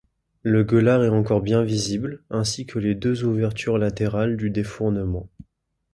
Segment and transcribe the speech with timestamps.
[0.41, 5.29] Le gueulard est encore bien visible, ainsi que les deux ouvertures latérales du défournement.